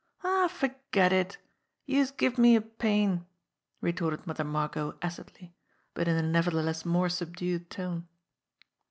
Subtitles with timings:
[0.23, 1.37] "Aw, forget it!
[1.85, 3.27] Youse gives me a pain!"
[3.81, 5.53] retorted Mother Margot acidly,
[5.93, 8.07] but in a nevertheless more subdued tone.